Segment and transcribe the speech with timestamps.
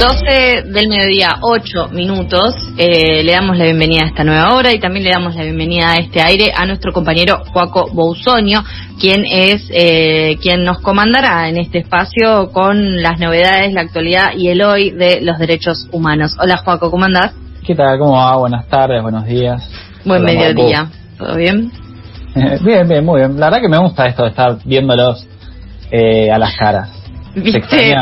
[0.00, 2.54] 12 del mediodía, 8 minutos.
[2.78, 5.92] Eh, le damos la bienvenida a esta nueva hora y también le damos la bienvenida
[5.92, 8.64] a este aire a nuestro compañero Joaco Bousonio,
[8.98, 14.48] quien es eh, quien nos comandará en este espacio con las novedades, la actualidad y
[14.48, 16.34] el hoy de los derechos humanos.
[16.40, 17.34] Hola Joaco, ¿cómo andás?
[17.66, 17.98] ¿Qué tal?
[17.98, 18.36] ¿Cómo va?
[18.38, 19.70] Buenas tardes, buenos días.
[20.06, 20.88] Buen mediodía.
[21.18, 21.70] ¿Todo bien?
[22.64, 23.38] bien, bien, muy bien.
[23.38, 25.28] La verdad que me gusta esto de estar viéndolos
[25.90, 26.99] eh, a las caras.
[27.34, 27.94] ¿Viste?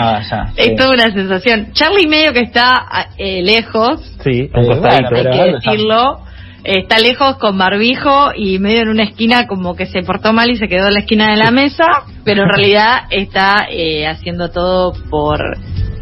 [0.57, 1.73] Es toda una sensación.
[1.73, 4.01] Charlie medio que está eh, lejos.
[4.23, 6.21] Sí, hay que decirlo.
[6.65, 10.57] Está lejos con barbijo y medio en una esquina como que se portó mal y
[10.57, 11.87] se quedó en la esquina de la mesa,
[12.25, 15.39] pero en realidad está eh, haciendo todo por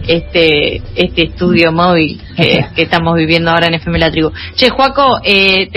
[0.06, 4.32] este este estudio móvil que, estamos viviendo ahora en FM La Tribu.
[4.54, 5.68] Che, Juaco, eh,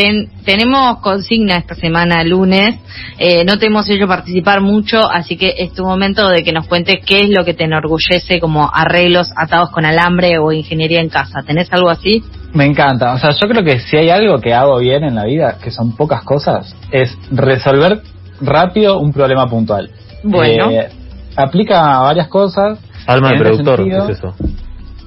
[0.45, 2.75] tenemos consigna esta semana, lunes.
[3.17, 6.67] Eh, no te hemos hecho participar mucho, así que es tu momento de que nos
[6.67, 11.09] cuentes qué es lo que te enorgullece como arreglos atados con alambre o ingeniería en
[11.09, 11.43] casa.
[11.45, 12.23] ¿Tenés algo así?
[12.54, 13.13] Me encanta.
[13.13, 15.71] O sea, yo creo que si hay algo que hago bien en la vida, que
[15.71, 18.01] son pocas cosas, es resolver
[18.41, 19.89] rápido un problema puntual.
[20.23, 20.70] Bueno.
[20.71, 20.89] Eh,
[21.35, 22.79] aplica a varias cosas
[23.10, 24.35] Alma de productor, ¿qué es eso?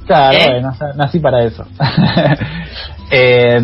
[0.07, 0.63] Claro, ¿Eh?
[0.97, 1.65] nací para eso.
[3.15, 3.61] Eh,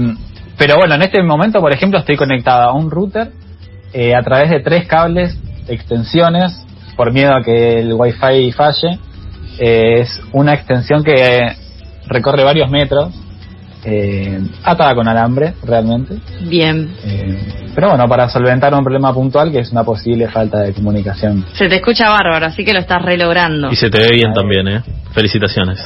[0.58, 3.30] pero bueno, en este momento, por ejemplo, estoy conectado a un router
[3.94, 6.66] eh, a través de tres cables, extensiones,
[6.98, 8.98] por miedo a que el wifi falle.
[9.58, 11.56] es una extensión que
[12.08, 13.14] recorre varios metros
[13.84, 16.16] eh, atada con alambre, realmente.
[16.42, 16.90] Bien.
[17.04, 21.44] Eh, pero bueno, para solventar un problema puntual que es una posible falta de comunicación.
[21.54, 23.70] Se te escucha bárbaro, así que lo estás relogrando.
[23.70, 24.82] Y se te ve bien también, ¿eh?
[25.12, 25.78] Felicitaciones.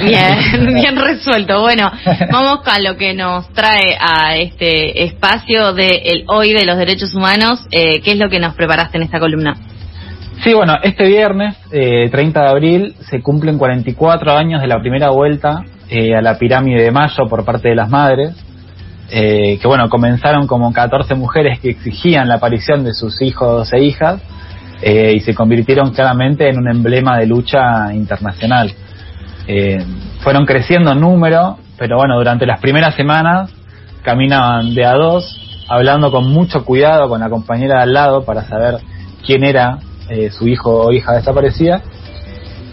[0.00, 1.60] Bien, bien resuelto.
[1.60, 1.90] Bueno,
[2.30, 7.14] vamos a lo que nos trae a este espacio de el hoy de los derechos
[7.14, 7.66] humanos.
[7.70, 9.56] Eh, ¿Qué es lo que nos preparaste en esta columna?
[10.44, 15.10] Sí, bueno, este viernes, eh, 30 de abril, se cumplen 44 años de la primera
[15.10, 15.64] vuelta
[15.94, 18.34] eh, a la pirámide de Mayo por parte de las madres,
[19.10, 23.84] eh, que bueno, comenzaron como 14 mujeres que exigían la aparición de sus hijos e
[23.84, 24.22] hijas
[24.80, 28.72] eh, y se convirtieron claramente en un emblema de lucha internacional.
[30.20, 33.50] fueron creciendo en número, pero bueno, durante las primeras semanas
[34.02, 38.44] caminaban de a dos, hablando con mucho cuidado con la compañera de al lado para
[38.44, 38.78] saber
[39.26, 39.78] quién era
[40.30, 41.82] su hijo o hija desaparecida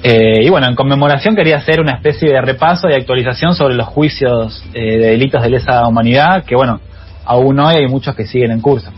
[0.01, 3.87] eh, y bueno, en conmemoración quería hacer una especie de repaso y actualización sobre los
[3.87, 6.79] juicios eh, de delitos de lesa humanidad, que bueno,
[7.25, 8.91] aún hoy hay muchos que siguen en curso.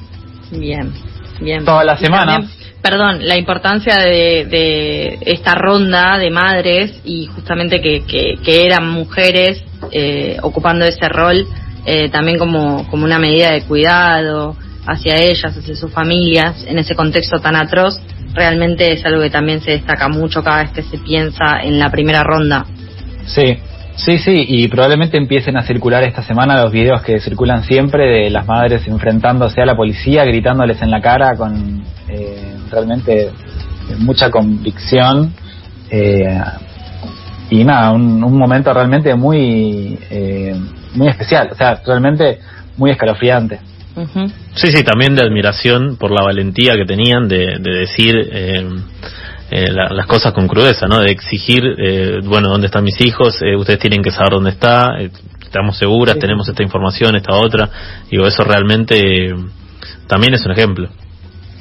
[0.52, 0.92] Bien,
[1.40, 1.66] bien.
[1.66, 2.58] Todas las semanas.
[2.84, 10.38] Perdón, la importancia de, esta ronda de madres y justamente que, que, eran mujeres eh,
[10.42, 11.48] ocupando ese rol
[12.12, 17.40] también como, como una medida de cuidado hacia ellas, hacia sus familias, en ese contexto
[17.40, 18.00] tan atroz
[18.34, 21.90] realmente es algo que también se destaca mucho cada vez que se piensa en la
[21.90, 22.66] primera ronda.
[23.26, 23.58] Sí,
[23.96, 28.30] sí, sí, y probablemente empiecen a circular esta semana los videos que circulan siempre de
[28.30, 33.30] las madres enfrentándose a la policía, gritándoles en la cara con eh, realmente
[34.00, 35.34] mucha convicción.
[35.90, 36.42] Eh,
[37.50, 40.56] y nada, un, momento realmente muy, eh,
[40.94, 42.40] muy especial, o sea, realmente
[42.78, 43.60] muy escalofriante.
[44.56, 48.66] Sí, sí, también de admiración por la valentía que tenían de, decir eh,
[49.52, 51.00] eh, las cosas con crudeza, ¿no?
[51.00, 53.40] De exigir, eh, bueno, ¿dónde están mis hijos?
[53.58, 54.98] ustedes tienen que saber dónde está,
[55.42, 57.70] estamos seguras, tenemos esta información, esta otra.
[58.10, 59.36] Digo, eso realmente
[60.08, 60.90] también es un ejemplo.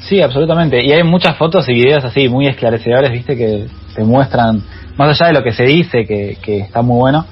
[0.03, 0.83] Sí, absolutamente.
[0.85, 4.63] Y hay muchas fotos y videos así muy esclarecedores, viste, que te muestran,
[4.97, 7.27] más allá de lo que se dice, que, que está muy bueno,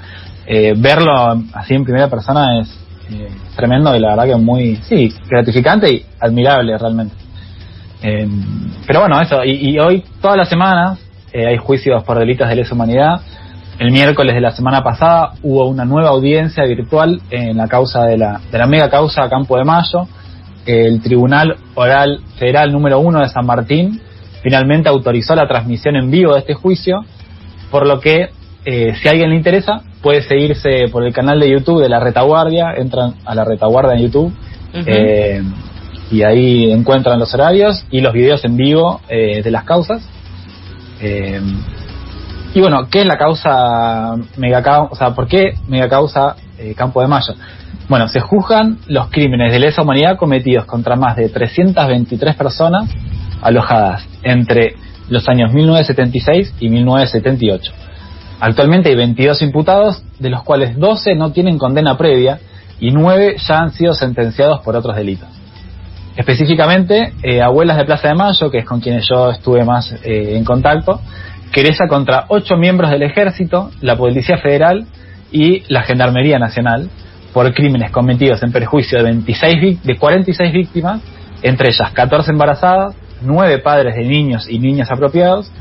[0.77, 5.91] verlo así en primera persona es, eh, tremendo y la verdad que muy, sí, gratificante
[5.91, 7.15] y admirable realmente.
[8.01, 8.27] Eh,
[8.87, 10.99] pero bueno, eso, y, hoy, todas las semanas,
[11.33, 13.21] eh, hay juicios por delitos de lesa humanidad.
[13.77, 18.17] El miércoles de la semana pasada hubo una nueva audiencia virtual en la causa de
[18.17, 20.07] la, de la mega causa Campo de Mayo.
[20.65, 24.01] El Tribunal Oral Federal número uno de San Martín
[24.43, 27.03] finalmente autorizó la transmisión en vivo de este juicio,
[27.71, 28.29] por lo que
[28.65, 31.99] eh, si a alguien le interesa, puede seguirse por el canal de YouTube de La
[31.99, 34.33] Retaguardia, entran a La Retaguardia en YouTube
[34.73, 35.41] eh,
[36.11, 40.01] y ahí encuentran los horarios y los videos en vivo eh, de las causas.
[41.01, 44.91] y bueno, ¿qué es la causa megacausa?
[44.91, 46.35] O sea, ¿por qué megacausa
[46.75, 47.33] Campo de Mayo?
[47.87, 52.89] Bueno, se juzgan los crímenes de lesa humanidad cometidos contra más de 323 personas
[53.41, 54.75] alojadas entre
[55.09, 57.88] los años 1976 y 1978
[58.39, 62.39] Actualmente hay 22 imputados, de los cuales 12 no tienen condena previa
[62.79, 65.27] y 9 ya han sido sentenciados por otros delitos.
[66.15, 70.35] Específicamente, eh, Abuelas de Plaza de Mayo, que es con quienes yo estuve más eh,
[70.37, 71.01] en contacto,
[71.51, 74.85] querella contra ocho miembros del ejército, la Policía Federal
[75.31, 76.89] y la Gendarmería Nacional
[77.33, 81.01] por crímenes cometidos en perjuicio de, 26, de 46 víctimas,
[81.41, 85.51] entre ellas 14 embarazadas, 9 padres de niños y niñas apropiados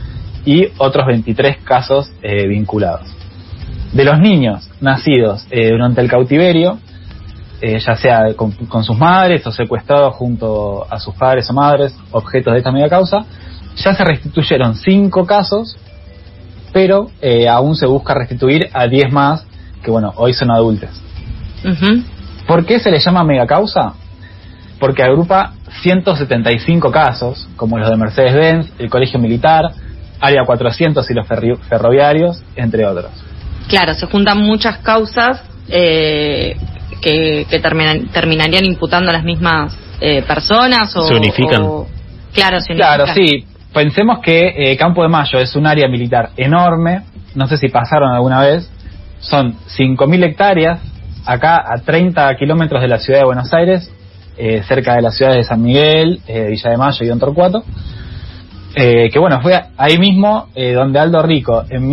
[0.49, 3.07] y otros 23 casos eh, vinculados.
[3.93, 6.79] De los niños nacidos eh, durante el cautiverio,
[7.61, 12.55] eh, ya sea con, sus madres o secuestrados junto a sus padres o madres, objetos
[12.55, 13.27] de esta media causa,
[13.77, 15.77] ya se restituyeron 5 casos,
[16.73, 17.11] pero
[17.51, 19.45] aún se busca restituir a 10 más
[19.83, 20.91] que, bueno, hoy son adultos.
[22.47, 23.93] ¿Por qué se le llama mega causa?
[24.81, 25.53] Porque agrupa
[25.83, 29.73] 175 casos, como los de Mercedes-Benz, el Colegio Militar,
[30.21, 33.11] Área 400 y los ferroviarios, entre otros.
[33.69, 36.57] Claro, se juntan muchas causas eh,
[37.03, 37.47] que,
[38.13, 41.07] terminarían imputando a las mismas eh, personas o...
[41.07, 41.63] Se unifican.
[42.33, 42.77] claro, se unifican.
[42.77, 43.47] Claro, sí.
[43.73, 47.03] Pensemos que eh, Campo de Mayo es un área militar enorme,
[47.35, 48.69] no sé si pasaron alguna vez,
[49.21, 50.81] son 5.000 hectáreas,
[51.27, 53.93] acá a 30 kilómetros de la ciudad de Buenos Aires,
[54.67, 57.65] cerca de las ciudades de San Miguel, Villa de Mayo y Don Torcuato.
[58.81, 61.91] Eh, que bueno, fue ahí mismo eh, donde Aldo Rico en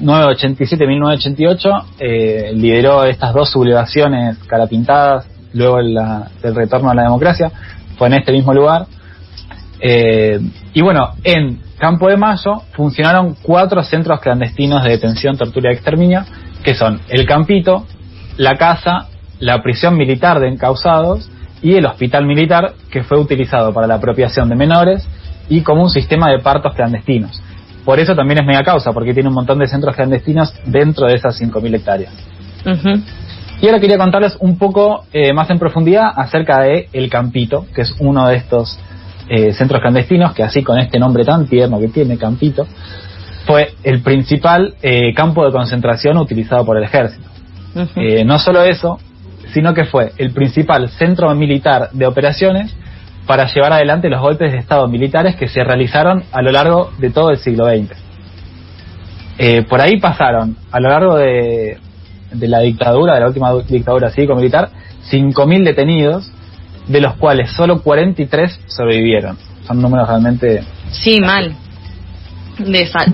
[0.00, 5.96] 1987-1988 eh, lideró estas dos sublevaciones carapintadas, luego el
[6.42, 7.52] del retorno a la democracia,
[7.96, 8.86] fue en este mismo lugar.
[9.80, 16.24] y bueno, en Campo de Mayo funcionaron cuatro centros clandestinos de detención, tortura y exterminio,
[16.64, 17.86] que son el Campito,
[18.38, 19.06] la Casa,
[19.38, 21.30] la prisión militar de encausados
[21.62, 25.08] y el hospital militar que fue utilizado para la apropiación de menores
[25.48, 27.40] y como un sistema de partos clandestinos.
[27.84, 31.14] Por eso también es mega causa, porque tiene un montón de centros clandestinos dentro de
[31.14, 32.12] esas 5.000 hectáreas.
[33.60, 37.82] Y ahora quería contarles un poco eh, más en profundidad acerca de El Campito, que
[37.82, 38.78] es uno de estos
[39.28, 42.66] eh, centros clandestinos, que así con este nombre tan tierno que tiene, Campito,
[43.46, 47.28] fue el principal eh, campo de concentración utilizado por el ejército.
[48.24, 48.98] no solo eso,
[49.52, 52.74] sino que fue el principal centro militar de operaciones
[53.26, 57.10] para llevar adelante los golpes de Estado militares que se realizaron a lo largo de
[57.10, 57.90] todo el siglo XX.
[59.38, 61.78] Eh, por ahí pasaron, a lo largo de,
[62.40, 64.70] la dictadura, de la última dictadura cívico-militar,
[65.10, 66.30] 5.000 detenidos,
[66.86, 69.38] de los cuales solo 43 sobrevivieron.
[69.66, 70.62] Son números realmente...
[70.90, 71.56] Sí, mal.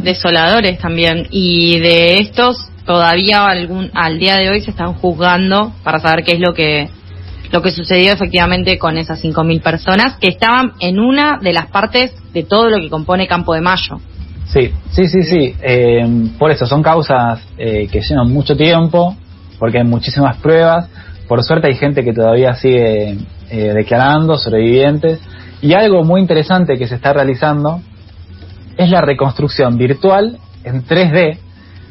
[0.02, 1.28] desoladores también.
[1.30, 6.32] Y de estos, todavía algún, al día de hoy se están juzgando para saber qué
[6.32, 6.90] es lo que
[7.50, 12.14] lo que sucedió efectivamente con esas 5.000 personas que estaban en una de las partes
[12.32, 14.00] de todo lo que compone Campo de Mayo.
[14.47, 15.55] Sí, sí, sí, sí.
[15.62, 19.17] Eh, por eso son causas eh, que llevan mucho tiempo,
[19.58, 20.88] porque hay muchísimas pruebas.
[21.29, 23.17] Por suerte hay gente que todavía sigue
[23.50, 25.20] eh, declarando, sobrevivientes.
[25.62, 27.81] Y algo muy interesante que se está realizando
[28.76, 31.38] es la reconstrucción virtual en 3D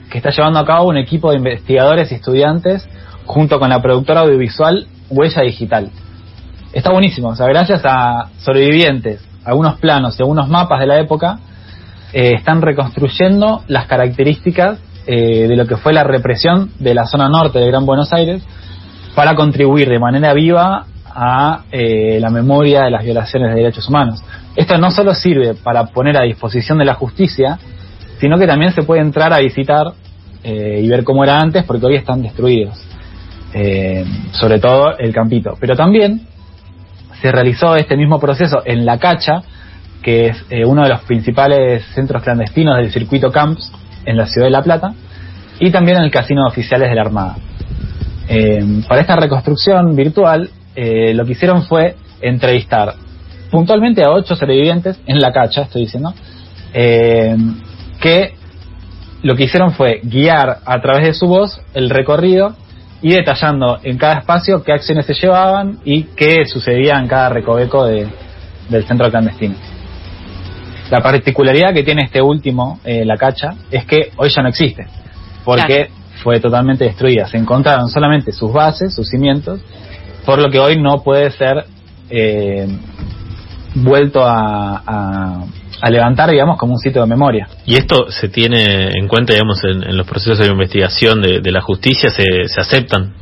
[0.09, 2.87] que está llevando a cabo un equipo de investigadores y estudiantes
[3.25, 5.89] junto con la productora audiovisual huella digital.
[6.71, 11.39] Está buenísimo, o sea, gracias a sobrevivientes, algunos planos y algunos mapas de la época,
[12.13, 17.29] eh, están reconstruyendo las características eh, de lo que fue la represión de la zona
[17.29, 18.43] norte de Gran Buenos Aires
[19.15, 24.23] para contribuir de manera viva a eh, la memoria de las violaciones de derechos humanos.
[24.55, 27.59] Esto no solo sirve para poner a disposición de la justicia,
[28.19, 29.87] sino que también se puede entrar a visitar
[30.41, 32.81] y ver cómo era antes, porque hoy están destruidos.
[33.53, 35.57] Eh, sobre todo el campito.
[35.59, 36.21] Pero también
[37.19, 39.41] se realizó este mismo proceso en La Cacha,
[40.03, 43.71] que es eh, uno de los principales centros clandestinos del circuito Camps
[44.05, 44.93] en la ciudad de La Plata,
[45.59, 47.37] y también en el Casino de Oficiales de la Armada.
[48.27, 52.93] Eh, para esta reconstrucción virtual, lo que hicieron fue entrevistar
[53.51, 56.13] puntualmente a ocho sobrevivientes en La Cacha, estoy diciendo,
[56.71, 58.33] que
[59.23, 62.55] lo que hicieron fue guiar a través de su voz el recorrido
[63.01, 67.85] y detallando en cada espacio qué acciones se llevaban y qué sucedía en cada recoveco
[67.85, 69.55] del centro clandestino.
[70.89, 74.87] La particularidad que tiene este último, eh, la cacha, es que hoy ya no existe,
[75.45, 75.89] porque
[76.23, 77.27] fue totalmente destruida.
[77.27, 79.61] Se encontraron solamente sus bases, sus cimientos,
[80.25, 81.65] por lo que hoy no puede ser
[82.09, 82.67] eh,
[83.75, 85.45] vuelto a, a
[85.89, 87.47] levantar, digamos, como un sitio de memoria.
[87.65, 92.09] ¿Y esto se tiene en cuenta, digamos, en, los procesos de investigación de, la justicia?
[92.09, 93.13] ¿se, ¿Se aceptan?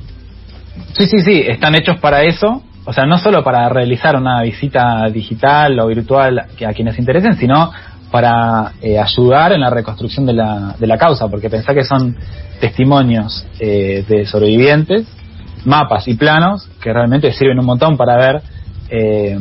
[0.93, 2.63] Sí, sí, sí, están hechos para eso.
[2.85, 7.71] O sea, no solo para realizar una visita digital o virtual a quienes interesen, sino
[8.11, 12.15] para eh, ayudar en la reconstrucción de la, de la causa, porque pensá que son
[12.59, 15.05] testimonios eh, de sobrevivientes,
[15.65, 18.41] mapas y planos que realmente sirven un montón para ver
[18.89, 19.37] eh,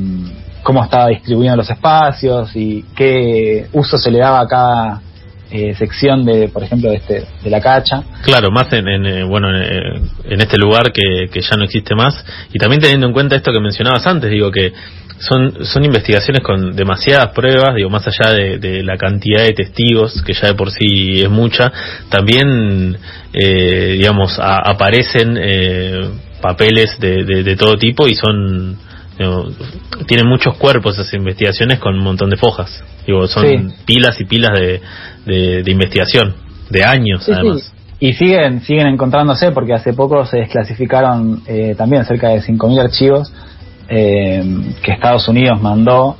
[0.67, 5.01] cómo estaba distribuyendo los espacios y qué uso se le daba a cada,
[5.49, 8.03] eh, sección de, por ejemplo, de, este, de la cacha.
[8.25, 12.25] Claro, más en, eh, bueno, en, este lugar que, que, ya no existe más.
[12.53, 14.73] Y también teniendo en cuenta esto que mencionabas antes, digo que
[15.21, 20.33] son, son investigaciones con demasiadas pruebas, digo, más allá de, la cantidad de testigos, que
[20.33, 21.73] ya de por sí es mucha,
[22.09, 22.99] también,
[23.33, 26.09] eh, digamos, aparecen eh,
[26.43, 28.77] papeles de, de, todo tipo y son,
[30.07, 32.85] tienen muchos cuerpos esas investigaciones con un montón de fojas.
[33.07, 34.81] Digo, son pilas y pilas de,
[35.63, 36.35] de, investigación,
[36.71, 37.73] de años además.
[37.99, 43.33] Y siguen, siguen encontrándose porque hace poco se desclasificaron eh, también cerca de 5.000 archivos
[43.89, 44.43] eh,
[44.83, 46.17] que Estados Unidos mandó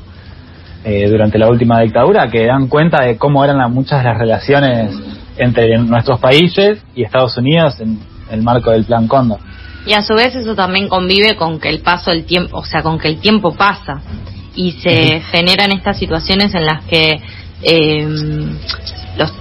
[0.85, 4.91] eh, durante la última dictadura, que dan cuenta de cómo eran muchas de las relaciones
[5.37, 7.99] entre nuestros países y Estados Unidos en
[8.31, 9.41] el marco del Plan Cóndor.
[9.87, 12.83] Y a su vez eso también convive con que el paso del tiempo, o sea,
[12.83, 14.03] con que el tiempo pasa
[14.55, 17.21] y se generan estas situaciones en las que
[17.63, 18.09] eh,
[19.17, 19.33] los,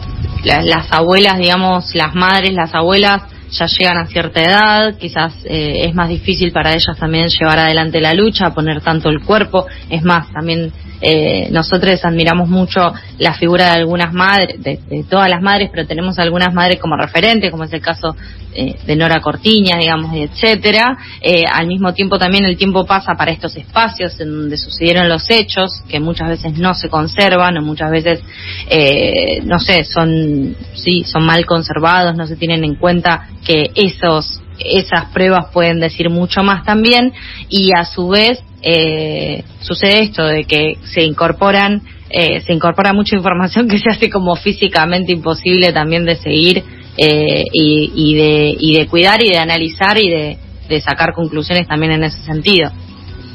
[0.44, 3.24] las abuelas, digamos, las madres, las abuelas
[3.58, 8.02] ya llegan a cierta edad, quizás eh, es más difícil para ellas también llevar adelante
[8.02, 10.72] la lucha, poner tanto el cuerpo, es más, también
[11.02, 16.18] eh, nosotros admiramos mucho la figura de algunas madres, de, todas las madres, pero tenemos
[16.20, 18.16] algunas madres como referentes, como es el caso
[18.54, 20.98] eh, de Nora Cortiña, digamos, etcétera.
[21.22, 25.30] Eh, al mismo tiempo también el tiempo pasa para estos espacios en donde sucedieron los
[25.30, 28.22] hechos, que muchas veces no se conservan o muchas veces,
[28.70, 34.42] eh, no sé, son, sí, son mal conservados, no se tienen en cuenta que esos
[34.60, 37.14] esas pruebas pueden decir mucho más también
[37.50, 43.16] y a su vez eh, sucede esto de que se incorporan eh, se incorpora mucha
[43.16, 46.64] información que se hace como físicamente imposible también de seguir
[46.98, 50.38] eh, y, de, y de cuidar y de analizar y de,
[50.80, 52.72] sacar conclusiones también en ese sentido.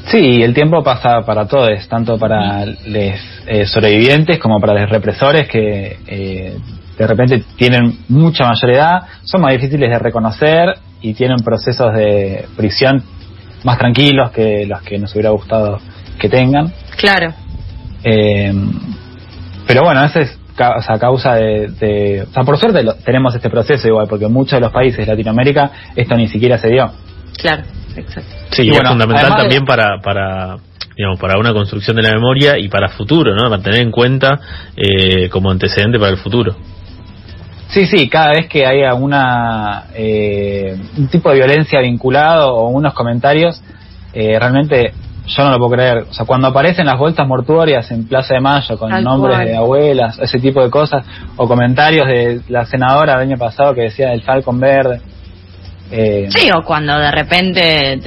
[0.07, 6.57] Sí, el tiempo pasa para todos, tanto para los sobrevivientes como para los represores que
[7.01, 12.45] de repente tienen mucha mayor edad, son más difíciles de reconocer y tienen procesos de
[12.55, 13.03] prisión
[13.63, 15.79] más tranquilos que los que nos hubiera gustado
[16.19, 16.71] que tengan.
[16.97, 17.33] Claro.
[18.03, 18.53] Eh,
[19.65, 24.07] pero bueno, esa es a causa de, O sea, por suerte tenemos este proceso igual,
[24.07, 26.91] porque en muchos de los países de Latinoamérica esto ni siquiera se dio.
[27.37, 27.63] Claro,
[27.95, 28.35] exacto.
[28.51, 30.57] Sí, y, es fundamental también para, para,
[30.95, 33.49] digamos, para una construcción de la memoria y para futuro, ¿no?
[33.49, 34.39] Para tener en cuenta
[34.75, 36.55] eh, como antecedente para el futuro.
[37.71, 42.93] Sí, sí, cada vez que haya una, eh, un tipo de violencia vinculado o unos
[42.93, 43.63] comentarios,
[44.13, 44.93] eh, realmente
[45.25, 45.97] yo no lo puedo creer.
[46.09, 50.19] O sea, cuando aparecen las vueltas mortuorias en Plaza de Mayo con nombres de abuelas,
[50.19, 51.05] ese tipo de cosas,
[51.37, 54.99] o comentarios de la senadora del año pasado que decía del Falcon Verde.
[55.91, 57.99] Eh, sí, o cuando de repente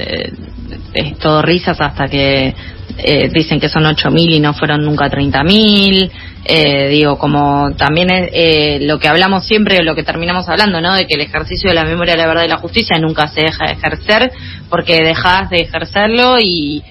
[0.93, 2.53] es todo risas hasta que
[2.97, 6.11] eh, dicen que son 8.000 y no fueron nunca 30.000.
[6.45, 10.95] Eh, digo, como también es, eh, lo que hablamos siempre, lo que terminamos hablando, ¿no?
[10.95, 13.65] De que el ejercicio de la memoria, la verdad y la justicia nunca se deja
[13.65, 14.31] de ejercer
[14.69, 16.83] porque dejas de ejercerlo y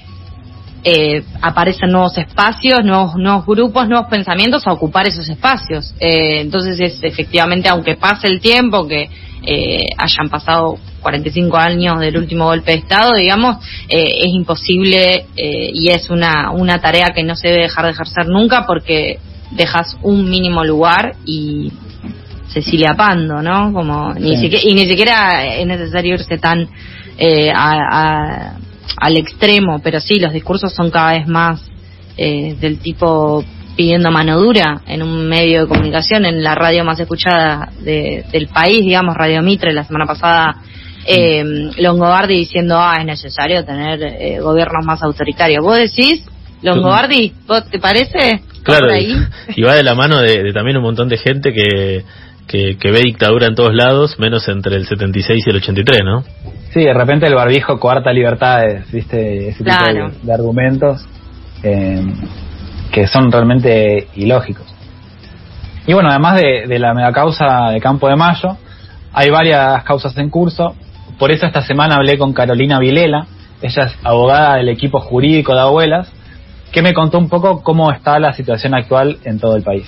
[0.87, 5.95] eh, aparecen nuevos espacios, nuevos, nuevos grupos, nuevos pensamientos a ocupar esos espacios.
[5.99, 9.09] Eh, entonces es efectivamente, aunque pase el tiempo, que
[9.47, 13.59] eh, hayan pasado 45 años del último golpe de Estado, digamos,
[13.89, 17.91] eh, es imposible eh, y es una, una tarea que no se debe dejar de
[17.93, 19.19] ejercer nunca porque
[19.53, 21.71] dejas un mínimo lugar y
[22.49, 23.73] Cecilia Pando, ¿no?
[23.73, 26.69] Como ni siquiera, y ni siquiera es necesario irse tan
[27.19, 31.71] eh, al extremo, pero sí, los discursos son cada vez más
[32.17, 33.45] del tipo
[33.77, 38.79] pidiendo mano dura en un medio de comunicación, en la radio más escuchada del país,
[38.79, 40.57] digamos, Radio Mitre, la semana pasada
[41.07, 41.45] eh,
[41.79, 45.63] Longobardi diciendo, ah, es necesario tener eh, gobiernos más autoritarios.
[45.63, 46.25] ¿Vos decís,
[46.63, 48.43] Longobardi, ¿vos te parece?
[48.63, 52.05] Claro, y, va de la mano de, también un montón de gente que,
[52.47, 56.25] que, ve dictadura en todos lados, menos entre el 76 y el 83, ¿no?
[56.73, 59.49] Sí, de repente el barbijo coarta libertades, ¿viste?
[59.49, 59.85] Ese tipo
[60.23, 61.07] de, argumentos
[61.63, 62.03] eh,
[62.91, 64.67] que son realmente ilógicos.
[65.87, 68.57] Y bueno, además de, de la megacausa de Campo de Mayo,
[69.13, 70.75] hay varias causas en curso.
[71.19, 73.27] Por eso esta semana hablé con Carolina Vilela,
[73.63, 76.13] ella es abogada del equipo jurídico de abuelas,
[76.73, 79.87] que me contó un poco cómo está la situación actual en todo el país.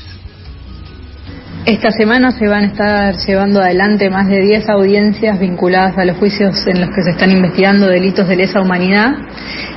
[1.66, 6.16] Esta semana se van a estar llevando adelante más de 10 audiencias vinculadas a los
[6.16, 9.16] juicios en los que se están investigando delitos de lesa humanidad,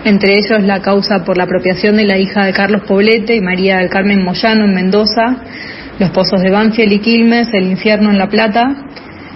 [0.06, 3.77] entre ellos la causa por la apropiación de la hija de Carlos Poblete y María
[3.77, 5.38] del Carmen Moyano en Mendoza,
[5.98, 8.72] los pozos de Banfield y Quilmes, el infierno en La Plata,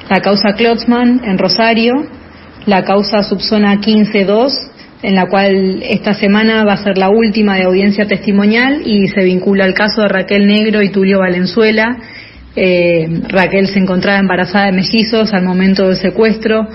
[0.10, 2.06] la causa Klotzmann en Rosario,
[2.66, 4.52] la causa subzona 15.2,
[5.02, 9.24] en la cual esta semana va a ser la última de audiencia testimonial y se
[9.24, 11.98] vincula al caso de Raquel Negro y Tulio Valenzuela,
[12.56, 16.68] Eh, Raquel se encontraba embarazada de mellizos al momento del secuestro.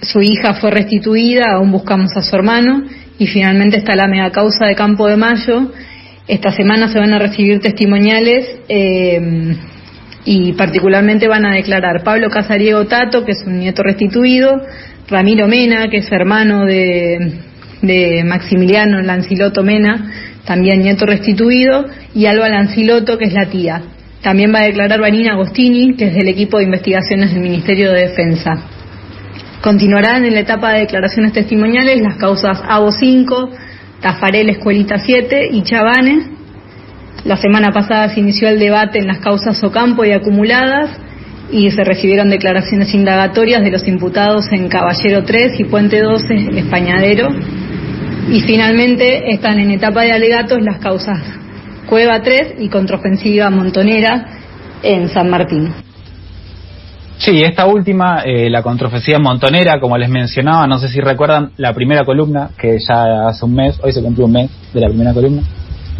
[0.00, 2.84] Su hija fue restituida, aún buscamos a su hermano.
[3.18, 5.70] Y finalmente está la mega causa de Campo de Mayo.
[6.26, 9.56] Esta semana se van a recibir testimoniales eh,
[10.24, 14.62] y particularmente van a declarar Pablo Casariego Tato, que es un nieto restituido,
[15.08, 17.32] Ramiro Mena, que es hermano de,
[17.82, 20.10] de Maximiliano Lanciloto Mena,
[20.44, 23.82] también nieto restituido, y Alba Lanciloto, que es la tía.
[24.22, 28.08] También va a declarar Vanina Agostini, que es del equipo de investigaciones del Ministerio de
[28.08, 28.52] Defensa.
[29.60, 33.50] Continuarán en la etapa de declaraciones testimoniales las causas ABO 5,
[34.00, 36.33] Tafarel Escuelita 7 y Chavanes.
[37.24, 40.90] La semana pasada se inició el debate en las causas Ocampo y acumuladas
[41.50, 47.28] y se recibieron declaraciones indagatorias de los imputados en Caballero 3 y Puente 12, Españadero.
[48.30, 51.18] Y finalmente están en etapa de alegatos las causas
[51.86, 54.26] Cueva 3 y contraofensiva Montonera
[54.82, 55.72] en San Martín.
[57.16, 61.72] Sí, esta última, eh, la contraofensiva montonera, como les mencionaba, no sé si recuerdan la
[61.72, 65.14] primera columna, que ya hace un mes, hoy se cumplió un mes de la primera
[65.14, 65.42] columna.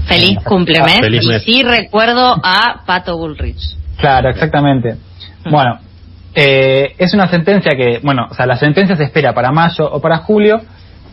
[0.06, 1.00] Feliz cumplemes.
[1.10, 3.76] y sí recuerdo a Pato Bullrich.
[3.98, 4.96] Claro, exactamente.
[5.44, 5.50] Mm.
[5.50, 5.78] Bueno,
[6.34, 10.00] eh, es una sentencia que, bueno, o sea, la sentencia se espera para mayo o
[10.00, 10.60] para julio,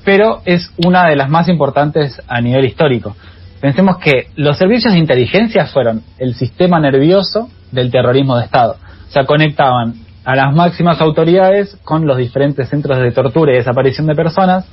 [0.04, 3.16] pero es una de las más importantes a nivel histórico.
[3.60, 8.78] Pensemos que los servicios de inteligencia fueron el sistema nervioso del terrorismo de Estado.
[9.08, 9.94] O sea, conectaban
[10.24, 14.66] a las máximas autoridades con los diferentes centros de tortura y desaparición de personas,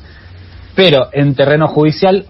[0.75, 2.25] pero en terreno judicial,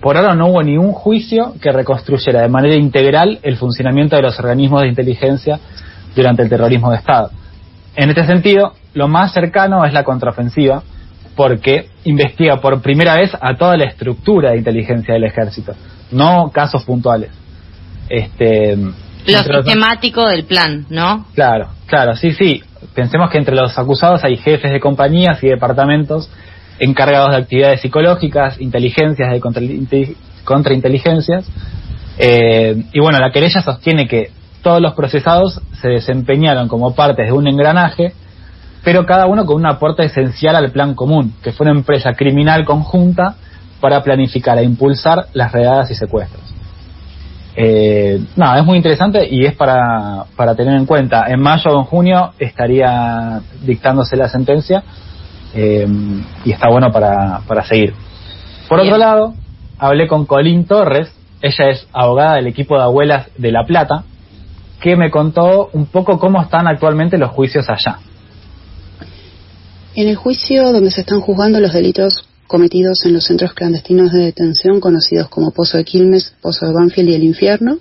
[0.00, 4.22] por ahora no hubo ni un juicio que reconstruyera de manera integral el funcionamiento de
[4.22, 5.58] los organismos de inteligencia
[6.14, 7.30] durante el terrorismo de Estado.
[7.96, 10.82] En este sentido, lo más cercano es la contraofensiva,
[11.36, 15.74] porque investiga por primera vez a toda la estructura de inteligencia del ejército
[16.10, 17.30] no casos puntuales.
[18.08, 21.26] Este, lo sistemático del plan, ¿no?
[21.34, 22.62] Claro, claro, sí, sí.
[22.94, 26.30] Pensemos que entre los acusados hay jefes de compañías y departamentos
[26.80, 31.46] encargados de actividades psicológicas, inteligencias, de contrainteligencias.
[32.18, 34.30] Eh, y bueno, la querella sostiene que
[34.62, 38.14] todos los procesados se desempeñaron como partes de un engranaje,
[38.82, 42.64] pero cada uno con un aporte esencial al plan común, que fue una empresa criminal
[42.64, 43.36] conjunta
[43.80, 46.42] para planificar e impulsar las redadas y secuestros.
[47.56, 51.26] Eh, nada, es muy interesante y es para, para tener en cuenta.
[51.28, 54.82] En mayo o en junio estaría dictándose la sentencia
[55.54, 55.86] eh,
[56.44, 57.94] y está bueno para, para seguir.
[58.68, 59.34] Por otro lado,
[59.78, 61.10] hablé con Colín Torres,
[61.42, 64.04] ella es abogada del equipo de abuelas de La Plata,
[64.80, 67.98] que me contó un poco cómo están actualmente los juicios allá.
[69.94, 74.20] En el juicio donde se están juzgando los delitos cometidos en los centros clandestinos de
[74.20, 77.78] detención conocidos como Pozo de Quilmes, Pozo de Banfield y el Infierno.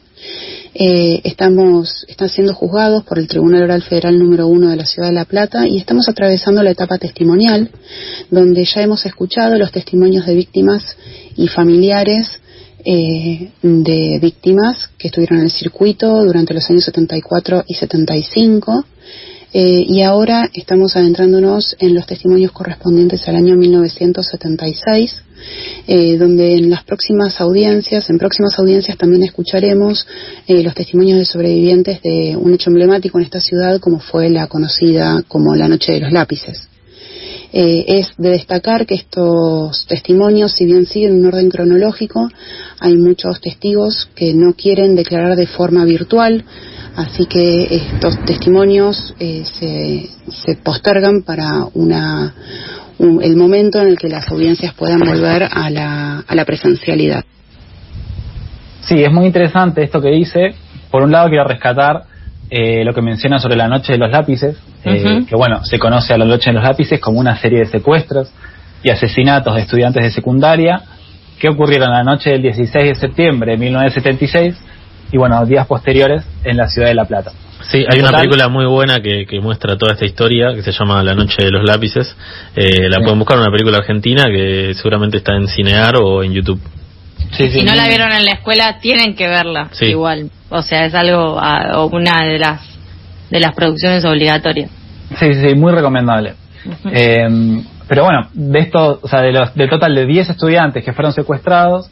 [0.73, 5.09] Eh, estamos, están siendo juzgados por el Tribunal Oral Federal número uno de la Ciudad
[5.09, 7.69] de La Plata y estamos atravesando la etapa testimonial,
[8.29, 10.95] donde ya hemos escuchado los testimonios de víctimas
[11.35, 12.27] y familiares
[12.85, 18.85] eh, de víctimas que estuvieron en el circuito durante los años 74 y 75
[19.51, 25.23] eh, y ahora estamos adentrándonos en los testimonios correspondientes al año 1976,
[25.87, 30.05] eh, donde en las próximas audiencias, en próximas audiencias también escucharemos
[30.47, 34.45] eh, los testimonios de sobrevivientes de un hecho emblemático en esta ciudad, como fue la
[34.47, 36.68] conocida como la Noche de los Lápices.
[37.51, 42.29] Es de destacar que estos testimonios, si bien siguen un orden cronológico,
[42.79, 46.45] hay muchos testigos que no quieren declarar de forma virtual,
[46.99, 49.43] Así que estos testimonios eh,
[50.27, 52.33] se, postergan para una,
[52.99, 57.23] el momento en el que las audiencias puedan volver a la, a la presencialidad.
[58.81, 60.55] Sí, es muy interesante esto que dice.
[60.91, 62.03] Por un lado quiero rescatar
[62.49, 66.13] eh, lo que menciona sobre la noche de los lápices, eh, que bueno, se conoce
[66.13, 68.31] a la noche de los lápices como una serie de secuestros
[68.83, 70.81] y asesinatos de estudiantes de secundaria
[71.39, 74.55] que ocurrieron la noche del 16 de septiembre de 1976
[75.11, 77.31] y bueno, días posteriores en la ciudad de La Plata.
[77.61, 81.13] Sí, hay una película muy buena que, muestra toda esta historia que se llama La
[81.13, 82.15] Noche de los Lápices.
[82.55, 86.59] Eh, la pueden buscar, una película argentina que seguramente está en Cinear o en YouTube.
[87.31, 90.31] Sí, si no la vieron en la escuela, tienen que verla igual.
[90.49, 92.61] O sea, es algo, ah, una de las
[93.29, 94.69] de las producciones obligatorias.
[95.19, 96.33] Sí, sí, muy recomendable.
[96.91, 100.93] Eh, pero bueno, de esto, o sea, de los, del total de 10 estudiantes que
[100.93, 101.89] fueron secuestrados,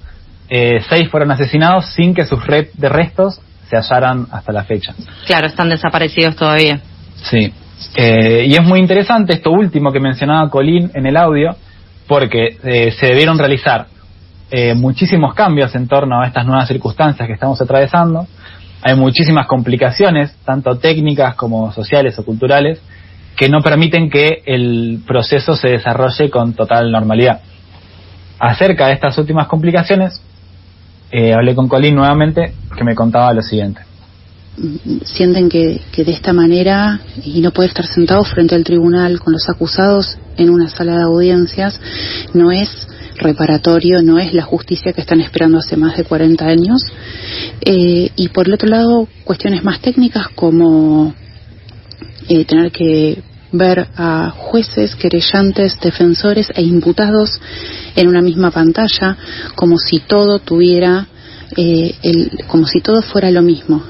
[0.47, 4.93] eh, seis fueron asesinados sin que sus red de restos se hallaran hasta la fecha.
[5.25, 6.79] Claro, están desaparecidos todavía.
[7.23, 7.51] Sí.
[7.95, 11.55] Eh, y es muy interesante esto último que mencionaba Colín en el audio,
[12.07, 13.87] porque eh, se debieron realizar
[14.75, 18.27] muchísimos cambios en torno a estas nuevas circunstancias que estamos atravesando.
[18.81, 22.79] Hay muchísimas complicaciones, tanto técnicas como sociales o culturales,
[23.35, 27.41] que no permiten que el proceso se desarrolle con total normalidad.
[28.39, 30.21] Acerca de estas últimas complicaciones,
[31.11, 33.81] eh, hablé con Colín nuevamente, que me contaba lo siguiente.
[35.05, 39.33] Sienten que, que de esta manera, y no puede estar sentado frente al tribunal con
[39.33, 41.79] los acusados en una sala de audiencias,
[42.33, 46.81] no es reparatorio, no es la justicia que están esperando hace más de 40 años.
[47.61, 51.13] Eh, y por el otro lado, cuestiones más técnicas como
[52.29, 57.39] eh, tener que ver a jueces, querellantes, defensores e imputados
[57.95, 59.17] en una misma pantalla,
[59.55, 61.07] como si todo tuviera,
[61.55, 63.83] eh, el, como si todo fuera lo mismo.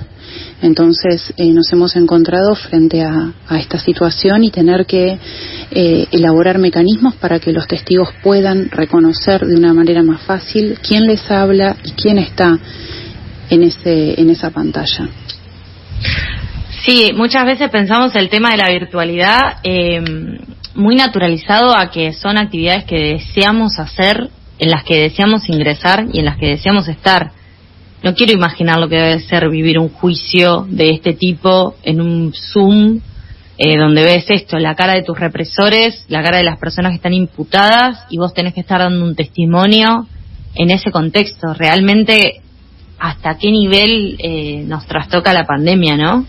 [0.62, 5.20] Entonces eh, nos hemos encontrado frente a, esta situación y tener que
[5.72, 11.06] eh, elaborar mecanismos para que los testigos puedan reconocer de una manera más fácil quién
[11.06, 12.58] les habla y quién está
[13.50, 15.08] en, ese, en esa pantalla.
[16.86, 20.02] Sí, muchas veces pensamos el tema de la virtualidad eh,
[20.74, 26.20] muy naturalizado a que son actividades que deseamos hacer, en las que deseamos ingresar y
[26.20, 27.32] en las que deseamos estar.
[28.04, 32.32] No quiero imaginar lo que debe ser vivir un juicio de este tipo en un
[32.34, 33.00] Zoom,
[33.58, 36.98] eh, donde ves esto, la cara de tus represores, la cara de las personas que
[36.98, 40.08] están imputadas y vos tenés que estar dando un testimonio
[40.54, 41.54] en ese contexto.
[41.54, 42.42] Realmente,
[43.00, 46.26] ¿hasta qué nivel eh, nos trastoca la pandemia, no?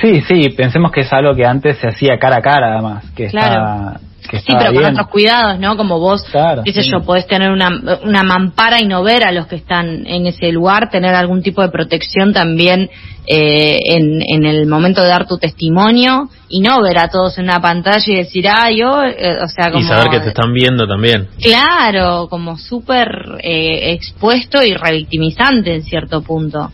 [0.00, 3.26] Sí, sí, pensemos que es algo que antes se hacía cara a cara, además, que
[3.26, 4.00] claro.
[4.22, 5.76] Sí, pero con otros cuidados, ¿no?
[5.76, 6.24] Como vos,
[6.64, 7.70] qué sé yo, podés tener una,
[8.04, 11.62] una mampara y no ver a los que están en ese lugar, tener algún tipo
[11.62, 12.90] de protección también
[13.26, 17.44] eh, en, en el momento de dar tu testimonio y no ver a todos en
[17.44, 19.84] una pantalla y decir, ah, yo, eh, o sea, como...
[19.84, 21.28] Y saber que te están viendo también.
[21.40, 23.08] Claro, como súper
[23.42, 26.72] eh, expuesto y revictimizante en cierto punto.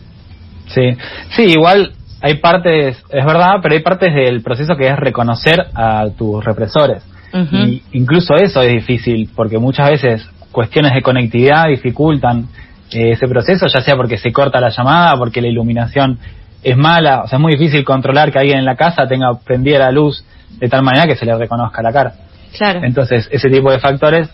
[0.67, 0.97] Sí,
[1.35, 6.07] sí, igual hay partes, es verdad, pero hay partes del proceso que es reconocer a
[6.17, 7.03] tus represores.
[7.33, 12.47] Y incluso eso es difícil, porque muchas veces cuestiones de conectividad dificultan
[12.91, 16.17] eh, ese proceso, ya sea porque se corta la llamada, porque la iluminación
[16.63, 19.79] es mala, o sea, es muy difícil controlar que alguien en la casa tenga prendida
[19.79, 20.23] la luz
[20.59, 22.13] de tal manera que se le reconozca la cara.
[22.57, 22.81] Claro.
[22.83, 24.29] Entonces, ese tipo de factores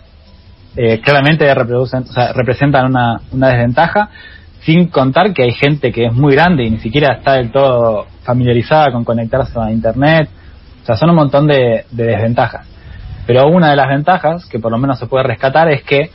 [0.76, 4.08] eh, claramente reproducen, o sea, representan una, una desventaja,
[4.64, 8.06] sin contar que hay gente que es muy grande y ni siquiera está del todo
[8.22, 10.28] familiarizada con conectarse a Internet.
[10.82, 12.66] O sea, son un montón de, desventajas.
[13.26, 16.10] Pero una de las ventajas, que por lo menos se puede rescatar, es que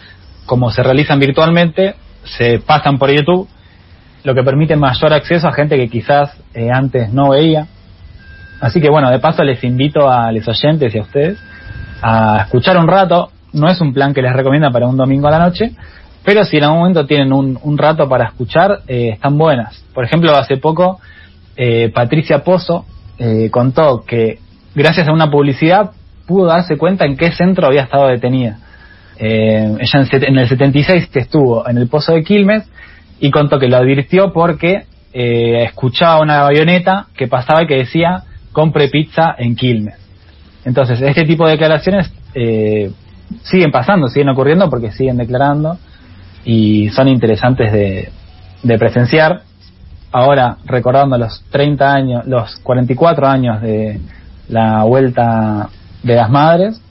[0.46, 3.48] como se realizan virtualmente, se pasan por YouTube,
[4.24, 7.68] lo que permite mayor acceso a gente que quizás eh, antes no veía.
[8.60, 11.40] Así que bueno, de paso les invito a los oyentes y a ustedes
[12.02, 13.32] a escuchar un rato.
[13.54, 15.72] No es un plan que les recomienda para un domingo a la noche,
[16.24, 19.84] pero si en algún momento tienen un, rato para escuchar, eh, están buenas.
[19.94, 21.00] Por ejemplo, hace poco
[21.56, 22.86] eh, Patricia Pozo
[23.18, 24.40] eh, contó que
[24.76, 25.92] gracias a una publicidad
[26.30, 28.60] pudo darse cuenta en qué centro había estado detenida.
[29.18, 32.70] ella en, el 76 estuvo en el Pozo de Quilmes
[33.20, 38.90] y contó que lo advirtió porque escuchaba una avioneta que pasaba y que decía compre
[38.90, 39.96] pizza en Quilmes.
[40.66, 42.12] Entonces, este tipo de declaraciones
[43.42, 45.80] siguen pasando, siguen ocurriendo porque siguen declarando
[46.46, 48.10] y son interesantes de,
[48.62, 49.42] de presenciar.
[50.12, 54.00] Ahora, recordando los 30 años, los 44 años de
[54.48, 55.70] la vuelta
[56.04, 56.82] de las madres,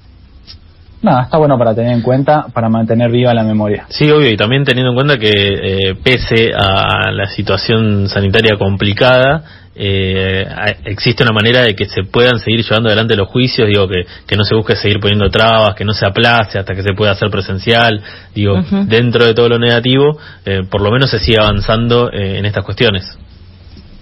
[1.03, 3.87] nada, está bueno para tener en cuenta, para mantener viva la memoria.
[3.89, 9.43] Sí, obvio, y también teniendo en cuenta que eh, pese a la situación sanitaria complicada,
[9.81, 10.45] eh,
[10.87, 14.37] existe una manera de que se puedan seguir llevando adelante los juicios, digo, que, que
[14.37, 17.31] no se busque seguir poniendo trabas, que no se aplace hasta que se pueda hacer
[17.31, 18.03] presencial,
[18.35, 22.45] digo, dentro de todo lo negativo, eh, por lo menos se sigue avanzando eh, en
[22.47, 23.17] estas cuestiones.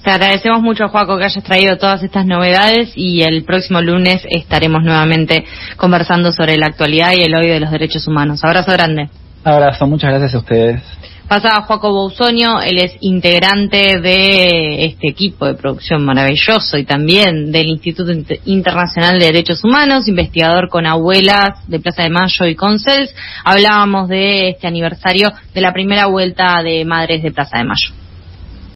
[0.07, 4.85] Te agradecemos mucho, Juaco, que hayas traído todas estas novedades y el próximo lunes estaremos
[4.85, 5.45] nuevamente
[5.77, 8.45] conversando sobre la actualidad y el hoy de los derechos humanos.
[8.45, 9.11] Abrazo grande.
[9.43, 10.81] Abrazo, muchas gracias a ustedes.
[11.27, 17.67] Pasaba Joaco Bousonio, él es integrante de este equipo de producción maravilloso y también del
[17.67, 18.13] Instituto
[18.45, 23.13] Internacional de Derechos Humanos, investigador con abuelas de Plaza de Mayo y Concels.
[23.43, 28.06] Hablábamos de este aniversario de la primera vuelta de Madres de Plaza de Mayo.